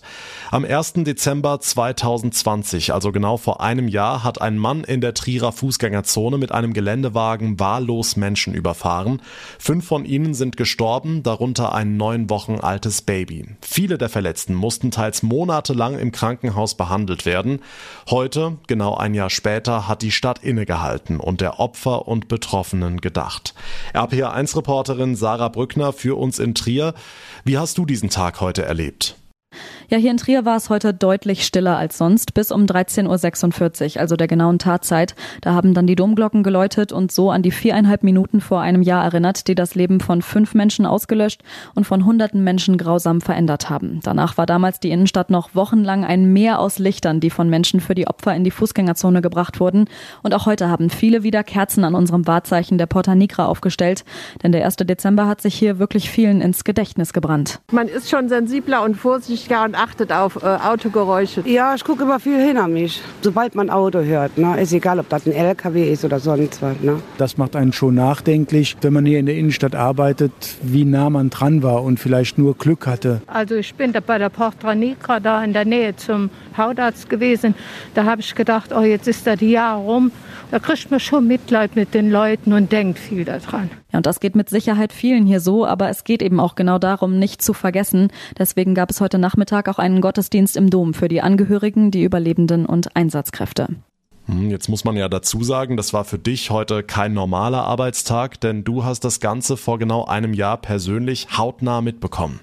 Am 0.51 0.63
1. 0.63 0.93
Dezember 1.03 1.59
2020, 1.59 2.93
also 2.93 3.11
genau 3.11 3.35
vor 3.35 3.59
einem 3.59 3.89
Jahr, 3.89 4.23
hat 4.23 4.41
ein 4.41 4.57
Mann 4.57 4.85
in 4.85 5.01
der 5.01 5.13
Trierer 5.13 5.51
Fußgängerzone 5.51 6.38
mit 6.38 6.53
einem 6.53 6.71
Geländewagen 6.71 7.59
wahllos 7.59 8.15
Menschen 8.15 8.53
überfahren. 8.53 9.21
Fünf 9.57 9.85
von 9.85 10.05
ihnen 10.05 10.33
sind 10.33 10.55
gestorben, 10.55 11.21
darunter 11.21 11.75
ein 11.75 11.97
neun 11.97 12.29
Wochen 12.29 12.55
altes 12.55 13.01
Baby. 13.01 13.47
Viele 13.61 13.97
der 13.97 14.07
Verletzten 14.07 14.53
mussten 14.53 14.91
teils 14.91 15.23
monatelang 15.23 15.99
im 15.99 16.13
Krankenhaus 16.13 16.75
behandelt 16.75 17.25
werden. 17.25 17.59
Heute, 18.09 18.57
genau 18.67 18.95
ein 18.95 19.13
Jahr 19.13 19.29
später, 19.29 19.89
hat 19.89 20.03
die 20.03 20.11
Stadt 20.11 20.41
innegehalten 20.41 21.19
und 21.19 21.41
der 21.41 21.59
Opfer 21.59 22.07
und 22.07 22.29
Betroffenen 22.29 23.01
gedacht. 23.10 23.56
RPA1-Reporterin 23.94 25.16
Sarah 25.16 25.50
Brückner 25.50 25.94
für 25.94 26.18
uns 26.18 26.38
in 26.38 26.54
Trier. 26.54 26.94
Wie 27.44 27.58
hast 27.58 27.78
du 27.80 27.86
diesen 27.86 28.10
Tag 28.10 28.39
heute 28.39 28.63
erlebt? 28.63 29.16
Ja, 29.91 29.98
hier 29.98 30.12
in 30.12 30.17
Trier 30.17 30.46
war 30.46 30.55
es 30.55 30.69
heute 30.69 30.93
deutlich 30.93 31.43
stiller 31.43 31.75
als 31.75 31.98
sonst, 31.98 32.36
bis 32.36 32.51
um 32.51 32.67
13.46 32.67 33.96
Uhr, 33.96 34.01
also 34.01 34.15
der 34.17 34.27
genauen 34.27 34.60
Tatzeit. 34.60 35.15
Da 35.41 35.55
haben 35.55 35.74
dann 35.74 35.88
die 35.88 35.96
Domglocken 35.96 36.43
geläutet 36.43 36.91
und 36.91 37.12
so 37.12 37.31
an 37.31 37.41
die 37.41 37.50
viereinhalb 37.50 38.03
Minuten 38.03 38.39
vor 38.39 38.62
einem 38.62 38.84
Jahr 38.84 39.03
erinnert, 39.03 39.48
die 39.48 39.55
das 39.55 39.74
Leben 39.74 40.00
von 40.00 40.22
fünf 40.22 40.53
Menschen 40.53 40.86
ausgelöscht 40.86 41.41
und 41.74 41.86
von 41.86 42.05
hunderten 42.05 42.43
Menschen 42.43 42.77
grausam 42.77 43.19
verändert 43.19 43.72
haben. 43.72 44.00
Danach 44.03 44.38
war 44.38 44.46
damals 44.46 44.79
die 44.79 44.91
Innenstadt 44.91 45.31
noch 45.31 45.55
wochenlang 45.55 46.05
ein 46.05 46.31
Meer 46.31 46.60
aus 46.60 46.77
Lichtern, 46.77 47.19
die 47.19 47.31
von 47.31 47.50
Menschen 47.50 47.79
für 47.79 47.96
die 47.96 48.05
Opfer 48.05 48.36
in 48.36 48.43
die 48.43 48.51
Fußgängerzone 48.51 49.24
gebracht 49.24 49.60
wurden. 49.60 49.86
Und 50.22 50.36
auch 50.36 50.46
heute 50.46 50.69
haben 50.69 50.91
viele 50.91 51.24
wieder 51.24 51.43
Kerzen 51.43 51.84
an 51.84 51.96
unserem 51.96 52.27
Wahrzeichen 52.27 52.77
der 52.77 52.86
Porta 52.86 53.15
Nigra 53.15 53.48
aufgestellt, 53.48 54.05
denn 54.43 54.51
der 54.51 54.65
1. 54.65 54.75
Dezember 54.75 55.25
hat 55.25 55.41
sich 55.41 55.55
hier 55.55 55.79
wirklich 55.79 56.12
vielen 56.12 56.41
ins 56.41 56.63
Gedächtnis 56.63 57.12
gebrannt. 57.12 57.60
Man 57.72 57.88
ist 57.88 58.08
schon 58.12 58.29
sensibler 58.29 58.84
und 58.84 58.93
vorsichtiger 58.93 59.63
und 59.63 59.78
achtet 59.79 60.12
auf 60.12 60.43
äh, 60.43 60.45
Autogeräusche. 60.45 61.41
Ja, 61.45 61.74
ich 61.74 61.83
gucke 61.83 62.03
immer 62.03 62.19
viel 62.19 62.39
hin 62.39 62.57
an 62.57 62.74
mich. 62.74 63.01
Sobald 63.21 63.55
man 63.55 63.69
Auto 63.69 64.00
hört, 64.00 64.38
ne? 64.38 64.59
ist 64.59 64.74
egal, 64.74 65.00
ob 65.00 65.09
das 65.09 65.25
ein 65.25 65.31
LKW 65.31 65.91
ist 65.91 66.03
oder 66.03 66.19
sonst 66.19 66.62
was. 66.62 66.79
Ne? 66.81 67.01
Das 67.17 67.38
macht 67.38 67.55
einen 67.55 67.74
schon 67.74 67.95
nachdenklich, 67.95 68.75
wenn 68.81 68.93
man 68.93 69.05
hier 69.05 69.19
in 69.19 69.25
der 69.25 69.36
Innenstadt 69.36 69.75
arbeitet, 69.75 70.31
wie 70.62 70.86
nah 70.86 71.09
man 71.09 71.29
dran 71.29 71.63
war 71.63 71.83
und 71.83 72.00
vielleicht 72.00 72.38
nur 72.38 72.55
Glück 72.55 72.88
hatte. 72.88 73.21
Also 73.27 73.55
ich 73.55 73.74
bin 73.75 73.93
da 73.93 74.01
bei 74.01 74.17
der 74.17 74.29
Porta 74.29 74.75
Nigra 74.75 75.19
da 75.19 75.43
in 75.43 75.53
der 75.53 75.65
Nähe 75.65 75.95
zum 75.95 76.29
Hautarzt 76.57 77.09
gewesen. 77.09 77.55
Da 77.93 78.05
habe 78.05 78.21
ich 78.21 78.36
gedacht, 78.36 78.71
oh 78.75 78.81
jetzt 78.81 79.07
ist 79.07 79.25
da 79.25 79.36
die 79.36 79.51
Jahre 79.51 79.81
rum. 79.81 80.12
Da 80.51 80.59
kriegt 80.59 80.91
man 80.91 81.00
schon 81.00 81.27
Mitleid 81.27 81.75
mit 81.75 81.93
den 81.93 82.12
Leuten 82.12 82.53
und 82.53 82.71
denkt 82.71 83.00
viel 83.00 83.24
daran. 83.24 83.69
Ja, 83.91 83.98
und 83.98 84.05
das 84.05 84.19
geht 84.19 84.36
mit 84.36 84.50
Sicherheit 84.50 84.93
vielen 84.93 85.25
hier 85.25 85.39
so, 85.39 85.65
aber 85.65 85.89
es 85.89 86.03
geht 86.03 86.22
eben 86.22 86.39
auch 86.39 86.55
genau 86.55 86.77
darum, 86.77 87.17
nicht 87.17 87.41
zu 87.41 87.53
vergessen. 87.53 88.12
Deswegen 88.38 88.75
gab 88.75 88.91
es 88.91 89.01
heute 89.01 89.17
Nachmittag 89.17 89.67
auch 89.67 89.79
einen 89.79 90.01
Gottesdienst 90.01 90.58
im 90.58 90.69
Dom 90.69 90.93
für 90.93 91.08
die 91.08 91.22
Angehörigen, 91.22 91.91
die 91.91 92.03
Überlebenden 92.03 92.65
und 92.65 92.96
Einsatzkräfte. 92.96 93.67
Hm, 94.25 94.51
jetzt 94.51 94.69
muss 94.69 94.84
man 94.84 94.96
ja 94.96 95.10
dazu 95.10 95.43
sagen, 95.43 95.75
das 95.75 95.91
war 95.93 96.05
für 96.05 96.19
dich 96.19 96.51
heute 96.51 96.84
kein 96.84 97.13
normaler 97.13 97.63
Arbeitstag, 97.63 98.39
denn 98.39 98.63
du 98.63 98.84
hast 98.84 99.03
das 99.03 99.19
Ganze 99.19 99.58
vor 99.58 99.79
genau 99.79 100.05
einem 100.05 100.34
Jahr 100.34 100.58
persönlich 100.58 101.38
hautnah 101.38 101.81
mitbekommen. 101.81 102.39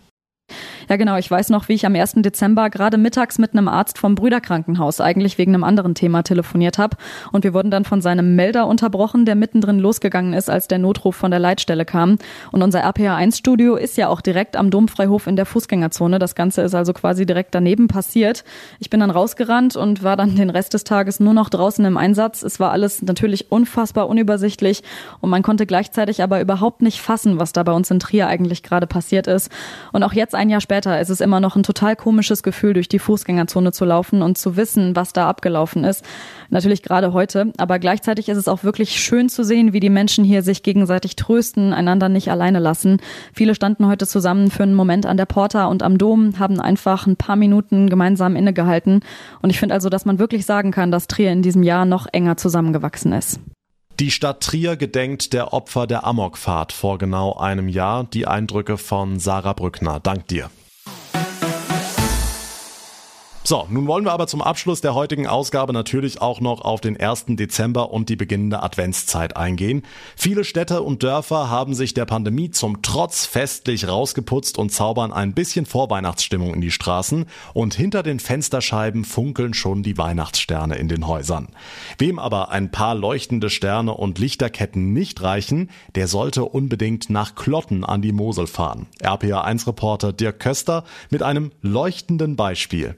Ja, 0.88 0.94
genau. 0.94 1.16
Ich 1.16 1.28
weiß 1.28 1.50
noch, 1.50 1.68
wie 1.68 1.72
ich 1.72 1.84
am 1.84 1.96
1. 1.96 2.14
Dezember 2.16 2.70
gerade 2.70 2.96
mittags 2.96 3.38
mit 3.38 3.52
einem 3.52 3.66
Arzt 3.66 3.98
vom 3.98 4.14
Brüderkrankenhaus 4.14 5.00
eigentlich 5.00 5.36
wegen 5.36 5.52
einem 5.52 5.64
anderen 5.64 5.96
Thema 5.96 6.22
telefoniert 6.22 6.78
habe. 6.78 6.96
Und 7.32 7.42
wir 7.42 7.54
wurden 7.54 7.72
dann 7.72 7.84
von 7.84 8.00
seinem 8.00 8.36
Melder 8.36 8.68
unterbrochen, 8.68 9.24
der 9.24 9.34
mittendrin 9.34 9.80
losgegangen 9.80 10.32
ist, 10.32 10.48
als 10.48 10.68
der 10.68 10.78
Notruf 10.78 11.16
von 11.16 11.32
der 11.32 11.40
Leitstelle 11.40 11.84
kam. 11.84 12.18
Und 12.52 12.62
unser 12.62 12.86
RPA1-Studio 12.86 13.74
ist 13.74 13.96
ja 13.96 14.08
auch 14.08 14.20
direkt 14.20 14.56
am 14.56 14.70
Domfreihof 14.70 15.26
in 15.26 15.34
der 15.34 15.44
Fußgängerzone. 15.44 16.20
Das 16.20 16.36
Ganze 16.36 16.62
ist 16.62 16.74
also 16.74 16.92
quasi 16.92 17.26
direkt 17.26 17.52
daneben 17.56 17.88
passiert. 17.88 18.44
Ich 18.78 18.88
bin 18.88 19.00
dann 19.00 19.10
rausgerannt 19.10 19.74
und 19.74 20.04
war 20.04 20.16
dann 20.16 20.36
den 20.36 20.50
Rest 20.50 20.74
des 20.74 20.84
Tages 20.84 21.18
nur 21.18 21.34
noch 21.34 21.48
draußen 21.48 21.84
im 21.84 21.96
Einsatz. 21.96 22.44
Es 22.44 22.60
war 22.60 22.70
alles 22.70 23.02
natürlich 23.02 23.50
unfassbar 23.50 24.08
unübersichtlich 24.08 24.84
und 25.20 25.30
man 25.30 25.42
konnte 25.42 25.66
gleichzeitig 25.66 26.22
aber 26.22 26.40
überhaupt 26.40 26.80
nicht 26.80 27.00
fassen, 27.00 27.40
was 27.40 27.52
da 27.52 27.64
bei 27.64 27.72
uns 27.72 27.90
in 27.90 27.98
Trier 27.98 28.28
eigentlich 28.28 28.62
gerade 28.62 28.86
passiert 28.86 29.26
ist. 29.26 29.50
Und 29.92 30.04
auch 30.04 30.12
jetzt 30.12 30.36
ein 30.36 30.48
Jahr 30.48 30.60
später 30.60 30.75
später 30.76 31.00
ist 31.00 31.08
es 31.08 31.22
immer 31.22 31.40
noch 31.40 31.56
ein 31.56 31.62
total 31.62 31.96
komisches 31.96 32.42
Gefühl, 32.42 32.74
durch 32.74 32.86
die 32.86 32.98
Fußgängerzone 32.98 33.72
zu 33.72 33.86
laufen 33.86 34.20
und 34.20 34.36
zu 34.36 34.58
wissen, 34.58 34.94
was 34.94 35.14
da 35.14 35.26
abgelaufen 35.26 35.84
ist. 35.84 36.04
Natürlich 36.50 36.82
gerade 36.82 37.14
heute, 37.14 37.50
aber 37.56 37.78
gleichzeitig 37.78 38.28
ist 38.28 38.36
es 38.36 38.46
auch 38.46 38.62
wirklich 38.62 39.00
schön 39.00 39.30
zu 39.30 39.42
sehen, 39.42 39.72
wie 39.72 39.80
die 39.80 39.88
Menschen 39.88 40.22
hier 40.22 40.42
sich 40.42 40.62
gegenseitig 40.62 41.16
trösten, 41.16 41.72
einander 41.72 42.10
nicht 42.10 42.30
alleine 42.30 42.58
lassen. 42.58 42.98
Viele 43.32 43.54
standen 43.54 43.86
heute 43.86 44.06
zusammen 44.06 44.50
für 44.50 44.64
einen 44.64 44.74
Moment 44.74 45.06
an 45.06 45.16
der 45.16 45.24
Porta 45.24 45.64
und 45.64 45.82
am 45.82 45.96
Dom, 45.96 46.38
haben 46.38 46.60
einfach 46.60 47.06
ein 47.06 47.16
paar 47.16 47.36
Minuten 47.36 47.88
gemeinsam 47.88 48.36
innegehalten. 48.36 49.00
Und 49.40 49.48
ich 49.48 49.58
finde 49.58 49.74
also, 49.74 49.88
dass 49.88 50.04
man 50.04 50.18
wirklich 50.18 50.44
sagen 50.44 50.72
kann, 50.72 50.90
dass 50.90 51.06
Trier 51.06 51.32
in 51.32 51.40
diesem 51.40 51.62
Jahr 51.62 51.86
noch 51.86 52.06
enger 52.12 52.36
zusammengewachsen 52.36 53.14
ist. 53.14 53.40
Die 53.98 54.10
Stadt 54.10 54.42
Trier 54.42 54.76
gedenkt 54.76 55.32
der 55.32 55.54
Opfer 55.54 55.86
der 55.86 56.04
Amokfahrt 56.04 56.74
vor 56.74 56.98
genau 56.98 57.32
einem 57.32 57.70
Jahr. 57.70 58.04
Die 58.04 58.26
Eindrücke 58.26 58.76
von 58.76 59.18
Sarah 59.18 59.54
Brückner. 59.54 60.00
Dank 60.00 60.28
dir. 60.28 60.50
So, 63.48 63.64
nun 63.70 63.86
wollen 63.86 64.04
wir 64.04 64.10
aber 64.10 64.26
zum 64.26 64.42
Abschluss 64.42 64.80
der 64.80 64.96
heutigen 64.96 65.28
Ausgabe 65.28 65.72
natürlich 65.72 66.20
auch 66.20 66.40
noch 66.40 66.62
auf 66.62 66.80
den 66.80 66.98
1. 66.98 67.26
Dezember 67.28 67.92
und 67.92 68.08
die 68.08 68.16
beginnende 68.16 68.60
Adventszeit 68.60 69.36
eingehen. 69.36 69.84
Viele 70.16 70.42
Städte 70.42 70.82
und 70.82 71.04
Dörfer 71.04 71.48
haben 71.48 71.72
sich 71.72 71.94
der 71.94 72.06
Pandemie 72.06 72.50
zum 72.50 72.82
Trotz 72.82 73.24
festlich 73.24 73.86
rausgeputzt 73.86 74.58
und 74.58 74.72
zaubern 74.72 75.12
ein 75.12 75.32
bisschen 75.32 75.64
Vorweihnachtsstimmung 75.64 76.54
in 76.54 76.60
die 76.60 76.72
Straßen 76.72 77.26
und 77.54 77.74
hinter 77.74 78.02
den 78.02 78.18
Fensterscheiben 78.18 79.04
funkeln 79.04 79.54
schon 79.54 79.84
die 79.84 79.96
Weihnachtssterne 79.96 80.74
in 80.74 80.88
den 80.88 81.06
Häusern. 81.06 81.46
Wem 81.98 82.18
aber 82.18 82.50
ein 82.50 82.72
paar 82.72 82.96
leuchtende 82.96 83.48
Sterne 83.48 83.94
und 83.94 84.18
Lichterketten 84.18 84.92
nicht 84.92 85.22
reichen, 85.22 85.70
der 85.94 86.08
sollte 86.08 86.46
unbedingt 86.46 87.10
nach 87.10 87.36
Klotten 87.36 87.84
an 87.84 88.02
die 88.02 88.10
Mosel 88.10 88.48
fahren. 88.48 88.86
RPA1-Reporter 89.00 90.12
Dirk 90.12 90.40
Köster 90.40 90.82
mit 91.10 91.22
einem 91.22 91.52
leuchtenden 91.62 92.34
Beispiel. 92.34 92.96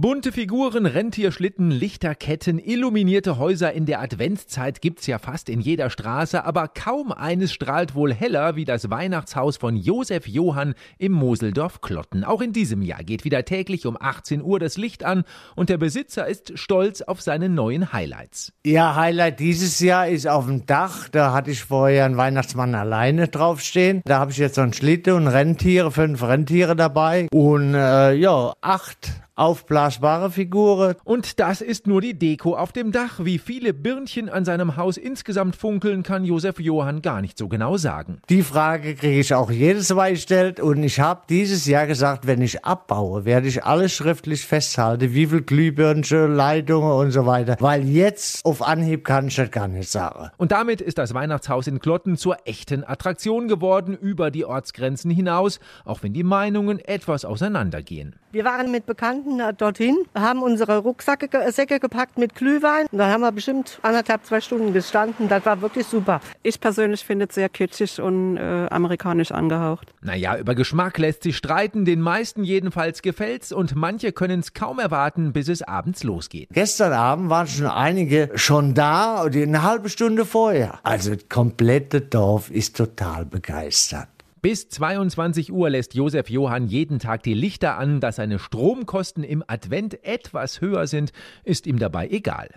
Bunte 0.00 0.32
Figuren, 0.32 0.86
Rentierschlitten, 0.86 1.70
Lichterketten, 1.70 2.58
illuminierte 2.58 3.36
Häuser 3.36 3.74
in 3.74 3.84
der 3.84 4.00
Adventszeit 4.00 4.80
gibt's 4.80 5.06
ja 5.06 5.18
fast 5.18 5.50
in 5.50 5.60
jeder 5.60 5.90
Straße, 5.90 6.42
aber 6.42 6.68
kaum 6.68 7.12
eines 7.12 7.52
strahlt 7.52 7.94
wohl 7.94 8.14
heller 8.14 8.56
wie 8.56 8.64
das 8.64 8.88
Weihnachtshaus 8.88 9.58
von 9.58 9.76
Josef 9.76 10.26
Johann 10.26 10.74
im 10.96 11.12
Moseldorf 11.12 11.82
Klotten. 11.82 12.24
Auch 12.24 12.40
in 12.40 12.54
diesem 12.54 12.80
Jahr 12.80 13.04
geht 13.04 13.26
wieder 13.26 13.44
täglich 13.44 13.84
um 13.84 13.98
18 14.00 14.40
Uhr 14.40 14.58
das 14.58 14.78
Licht 14.78 15.04
an 15.04 15.24
und 15.54 15.68
der 15.68 15.76
Besitzer 15.76 16.26
ist 16.26 16.58
stolz 16.58 17.02
auf 17.02 17.20
seine 17.20 17.50
neuen 17.50 17.92
Highlights. 17.92 18.54
Ja, 18.64 18.94
Highlight 18.96 19.38
dieses 19.38 19.80
Jahr 19.80 20.08
ist 20.08 20.26
auf 20.26 20.46
dem 20.46 20.64
Dach. 20.64 21.10
Da 21.10 21.34
hatte 21.34 21.50
ich 21.50 21.62
vorher 21.62 22.06
einen 22.06 22.16
Weihnachtsmann 22.16 22.74
alleine 22.74 23.28
draufstehen. 23.28 24.00
Da 24.06 24.18
habe 24.18 24.30
ich 24.30 24.38
jetzt 24.38 24.54
so 24.54 24.62
einen 24.62 24.72
Schlitten 24.72 25.12
und 25.12 25.28
Rentiere, 25.28 25.90
fünf 25.90 26.22
Rentiere 26.22 26.74
dabei 26.74 27.28
und 27.30 27.74
äh, 27.74 28.14
ja, 28.14 28.54
acht 28.62 29.10
aufblasbare 29.40 30.30
Figuren. 30.30 30.94
Und 31.02 31.40
das 31.40 31.62
ist 31.62 31.86
nur 31.86 32.02
die 32.02 32.18
Deko 32.18 32.56
auf 32.56 32.72
dem 32.72 32.92
Dach. 32.92 33.20
Wie 33.22 33.38
viele 33.38 33.72
Birnchen 33.72 34.28
an 34.28 34.44
seinem 34.44 34.76
Haus 34.76 34.98
insgesamt 34.98 35.56
funkeln, 35.56 36.02
kann 36.02 36.24
Josef 36.24 36.60
Johann 36.60 37.00
gar 37.00 37.22
nicht 37.22 37.38
so 37.38 37.48
genau 37.48 37.78
sagen. 37.78 38.20
Die 38.28 38.42
Frage 38.42 38.94
kriege 38.94 39.18
ich 39.18 39.32
auch 39.32 39.50
jedes 39.50 39.92
Mal 39.94 40.12
gestellt 40.12 40.60
und 40.60 40.82
ich 40.82 41.00
habe 41.00 41.22
dieses 41.30 41.64
Jahr 41.64 41.86
gesagt, 41.86 42.26
wenn 42.26 42.42
ich 42.42 42.64
abbaue, 42.66 43.24
werde 43.24 43.48
ich 43.48 43.64
alles 43.64 43.92
schriftlich 43.92 44.44
festhalten, 44.44 45.14
wie 45.14 45.26
viel 45.26 45.40
Glühbirnchen, 45.40 46.34
Leitungen 46.34 46.92
und 46.92 47.10
so 47.10 47.24
weiter, 47.24 47.56
weil 47.60 47.88
jetzt 47.88 48.44
auf 48.44 48.60
Anhieb 48.60 49.04
kann 49.04 49.28
ich 49.28 49.36
das 49.36 49.50
gar 49.50 49.68
nicht 49.68 49.90
sagen. 49.90 50.30
Und 50.36 50.52
damit 50.52 50.82
ist 50.82 50.98
das 50.98 51.14
Weihnachtshaus 51.14 51.66
in 51.66 51.80
Klotten 51.80 52.18
zur 52.18 52.36
echten 52.44 52.84
Attraktion 52.84 53.48
geworden, 53.48 53.96
über 53.96 54.30
die 54.30 54.44
Ortsgrenzen 54.44 55.10
hinaus, 55.10 55.60
auch 55.86 56.02
wenn 56.02 56.12
die 56.12 56.24
Meinungen 56.24 56.78
etwas 56.78 57.24
auseinandergehen. 57.24 58.16
Wir 58.32 58.44
waren 58.44 58.70
mit 58.70 58.86
Bekannten 58.86 59.40
dorthin, 59.56 59.96
haben 60.14 60.42
unsere 60.42 60.78
Rucksäcke 60.78 61.50
Säcke 61.50 61.80
gepackt 61.80 62.16
mit 62.16 62.36
Glühwein. 62.36 62.86
Und 62.92 62.98
dann 62.98 63.10
haben 63.10 63.22
wir 63.22 63.32
bestimmt 63.32 63.80
anderthalb, 63.82 64.24
zwei 64.24 64.40
Stunden 64.40 64.72
gestanden. 64.72 65.28
Das 65.28 65.44
war 65.44 65.60
wirklich 65.62 65.86
super. 65.86 66.20
Ich 66.44 66.60
persönlich 66.60 67.04
finde 67.04 67.26
es 67.28 67.34
sehr 67.34 67.48
kitschig 67.48 68.00
und 68.00 68.36
äh, 68.36 68.68
amerikanisch 68.70 69.32
angehaucht. 69.32 69.92
Naja, 70.00 70.38
über 70.38 70.54
Geschmack 70.54 70.98
lässt 70.98 71.24
sich 71.24 71.36
streiten. 71.36 71.84
Den 71.84 72.00
meisten 72.00 72.44
jedenfalls 72.44 73.02
gefällt's 73.02 73.50
und 73.50 73.74
manche 73.74 74.12
können 74.12 74.38
es 74.38 74.54
kaum 74.54 74.78
erwarten, 74.78 75.32
bis 75.32 75.48
es 75.48 75.62
abends 75.62 76.04
losgeht. 76.04 76.50
Gestern 76.52 76.92
Abend 76.92 77.30
waren 77.30 77.48
schon 77.48 77.66
einige 77.66 78.30
schon 78.36 78.74
da, 78.74 79.24
eine 79.24 79.62
halbe 79.64 79.88
Stunde 79.88 80.24
vorher. 80.24 80.78
Also 80.84 81.14
das 81.14 81.28
komplette 81.28 82.00
Dorf 82.00 82.48
ist 82.50 82.76
total 82.76 83.24
begeistert. 83.24 84.08
Bis 84.42 84.70
22 84.70 85.52
Uhr 85.52 85.68
lässt 85.68 85.94
Josef 85.94 86.30
Johann 86.30 86.66
jeden 86.66 86.98
Tag 86.98 87.22
die 87.22 87.34
Lichter 87.34 87.76
an, 87.76 88.00
dass 88.00 88.16
seine 88.16 88.38
Stromkosten 88.38 89.22
im 89.22 89.44
Advent 89.46 90.02
etwas 90.02 90.62
höher 90.62 90.86
sind, 90.86 91.12
ist 91.44 91.66
ihm 91.66 91.78
dabei 91.78 92.08
egal. 92.08 92.48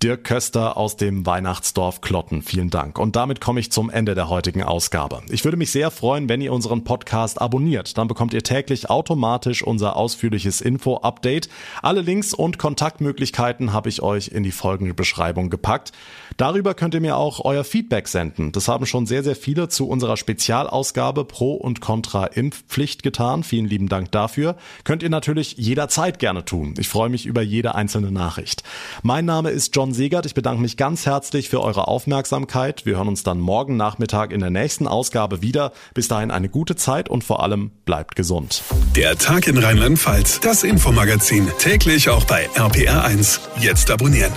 Dirk 0.00 0.22
Köster 0.22 0.76
aus 0.76 0.96
dem 0.96 1.26
Weihnachtsdorf 1.26 2.00
Klotten. 2.00 2.42
Vielen 2.42 2.70
Dank. 2.70 3.00
Und 3.00 3.16
damit 3.16 3.40
komme 3.40 3.58
ich 3.58 3.72
zum 3.72 3.90
Ende 3.90 4.14
der 4.14 4.28
heutigen 4.28 4.62
Ausgabe. 4.62 5.22
Ich 5.28 5.44
würde 5.44 5.56
mich 5.56 5.72
sehr 5.72 5.90
freuen, 5.90 6.28
wenn 6.28 6.40
ihr 6.40 6.52
unseren 6.52 6.84
Podcast 6.84 7.40
abonniert. 7.40 7.98
Dann 7.98 8.06
bekommt 8.06 8.32
ihr 8.32 8.44
täglich 8.44 8.90
automatisch 8.90 9.64
unser 9.64 9.96
ausführliches 9.96 10.60
Info-Update. 10.60 11.48
Alle 11.82 12.02
Links 12.02 12.32
und 12.32 12.58
Kontaktmöglichkeiten 12.58 13.72
habe 13.72 13.88
ich 13.88 14.00
euch 14.00 14.28
in 14.28 14.44
die 14.44 14.52
folgende 14.52 14.94
Beschreibung 14.94 15.50
gepackt. 15.50 15.90
Darüber 16.36 16.74
könnt 16.74 16.94
ihr 16.94 17.00
mir 17.00 17.16
auch 17.16 17.44
euer 17.44 17.64
Feedback 17.64 18.06
senden. 18.06 18.52
Das 18.52 18.68
haben 18.68 18.86
schon 18.86 19.04
sehr, 19.04 19.24
sehr 19.24 19.34
viele 19.34 19.68
zu 19.68 19.88
unserer 19.88 20.16
Spezialausgabe 20.16 21.24
Pro 21.24 21.54
und 21.54 21.80
Contra 21.80 22.26
Impfpflicht 22.26 23.02
getan. 23.02 23.42
Vielen 23.42 23.66
lieben 23.66 23.88
Dank 23.88 24.12
dafür. 24.12 24.54
Könnt 24.84 25.02
ihr 25.02 25.10
natürlich 25.10 25.56
jederzeit 25.56 26.20
gerne 26.20 26.44
tun. 26.44 26.74
Ich 26.78 26.88
freue 26.88 27.08
mich 27.08 27.26
über 27.26 27.42
jede 27.42 27.74
einzelne 27.74 28.12
Nachricht. 28.12 28.62
Mein 29.02 29.24
Name 29.24 29.50
ist 29.50 29.74
John 29.74 29.87
Segert. 29.92 30.26
Ich 30.26 30.34
bedanke 30.34 30.60
mich 30.62 30.76
ganz 30.76 31.06
herzlich 31.06 31.48
für 31.48 31.62
eure 31.62 31.88
Aufmerksamkeit. 31.88 32.86
Wir 32.86 32.96
hören 32.96 33.08
uns 33.08 33.22
dann 33.22 33.40
morgen 33.40 33.76
Nachmittag 33.76 34.32
in 34.32 34.40
der 34.40 34.50
nächsten 34.50 34.86
Ausgabe 34.86 35.42
wieder. 35.42 35.72
Bis 35.94 36.08
dahin 36.08 36.30
eine 36.30 36.48
gute 36.48 36.76
Zeit 36.76 37.08
und 37.08 37.24
vor 37.24 37.42
allem 37.42 37.70
bleibt 37.84 38.16
gesund. 38.16 38.62
Der 38.96 39.16
Tag 39.16 39.46
in 39.46 39.58
Rheinland-Pfalz, 39.58 40.40
das 40.40 40.62
Infomagazin, 40.62 41.48
täglich 41.58 42.08
auch 42.08 42.24
bei 42.24 42.48
RPR1. 42.50 43.40
Jetzt 43.60 43.90
abonnieren. 43.90 44.32